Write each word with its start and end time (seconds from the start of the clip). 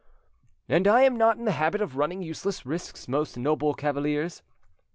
"And 0.67 0.87
I 0.87 1.03
am 1.03 1.15
not 1.15 1.37
in 1.37 1.45
the 1.45 1.51
habit 1.51 1.79
of 1.79 1.95
running 1.95 2.23
useless 2.23 2.65
risks, 2.65 3.07
most 3.07 3.37
noble 3.37 3.75
cavaliers. 3.75 4.41